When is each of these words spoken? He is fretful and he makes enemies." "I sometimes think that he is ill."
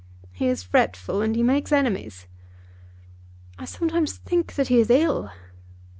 He 0.33 0.47
is 0.47 0.63
fretful 0.63 1.21
and 1.21 1.35
he 1.35 1.43
makes 1.43 1.71
enemies." 1.71 2.25
"I 3.59 3.65
sometimes 3.65 4.17
think 4.17 4.55
that 4.55 4.67
he 4.69 4.79
is 4.79 4.89
ill." 4.89 5.29